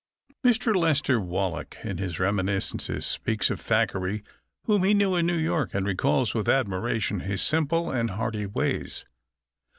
[0.43, 0.75] Mr.
[0.75, 4.23] Lester Wallack in his reminiscences speaks of Thackeray,
[4.63, 9.05] whom he knew in New York, and recalls with admiration his simple and hearty ways.